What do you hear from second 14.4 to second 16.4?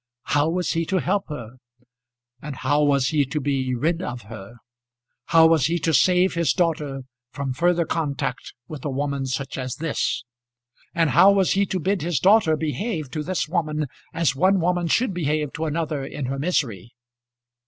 woman should behave to another in her